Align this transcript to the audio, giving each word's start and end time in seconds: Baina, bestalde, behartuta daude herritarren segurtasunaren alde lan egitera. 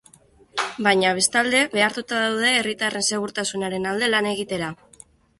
Baina, 0.85 1.09
bestalde, 1.17 1.59
behartuta 1.75 2.21
daude 2.23 2.53
herritarren 2.61 3.05
segurtasunaren 3.09 3.85
alde 3.91 4.09
lan 4.15 4.29
egitera. 4.31 4.71